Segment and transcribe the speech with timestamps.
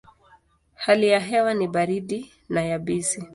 [0.75, 3.25] Hali ya hewa ni baridi na yabisi.